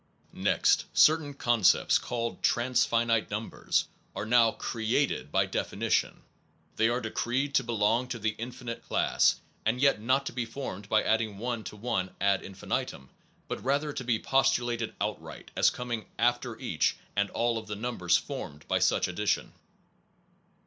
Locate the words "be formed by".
10.33-11.03